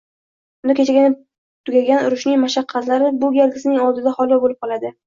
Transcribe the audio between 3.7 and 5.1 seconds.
oldida holva bo‘lib qoladi